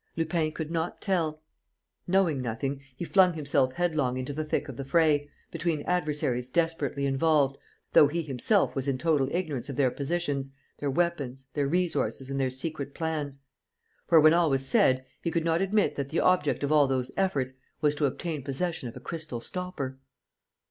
Lupin 0.17 0.51
could 0.51 0.71
not 0.71 0.99
tell. 0.99 1.43
Knowing 2.07 2.41
nothing, 2.41 2.81
he 2.95 3.05
flung 3.05 3.33
himself 3.35 3.73
headlong 3.73 4.17
into 4.17 4.33
the 4.33 4.43
thick 4.43 4.67
of 4.67 4.75
the 4.75 4.83
fray, 4.83 5.29
between 5.51 5.83
adversaries 5.83 6.49
desperately 6.49 7.05
involved, 7.05 7.55
though 7.93 8.07
he 8.07 8.23
himself 8.23 8.75
was 8.75 8.87
in 8.87 8.97
total 8.97 9.29
ignorance 9.31 9.69
of 9.69 9.75
their 9.75 9.91
positions, 9.91 10.49
their 10.79 10.89
weapons, 10.89 11.45
their 11.53 11.67
resources 11.67 12.31
and 12.31 12.39
their 12.39 12.49
secret 12.49 12.95
plans. 12.95 13.41
For, 14.07 14.19
when 14.19 14.33
all 14.33 14.49
was 14.49 14.65
said, 14.65 15.05
he 15.21 15.29
could 15.29 15.45
not 15.45 15.61
admit 15.61 15.93
that 15.97 16.09
the 16.09 16.19
object 16.19 16.63
of 16.63 16.71
all 16.71 16.87
those 16.87 17.11
efforts 17.15 17.53
was 17.79 17.93
to 17.93 18.07
obtain 18.07 18.43
possession 18.43 18.89
of 18.89 18.97
a 18.97 18.99
crystal 18.99 19.39
stopper! 19.39 19.99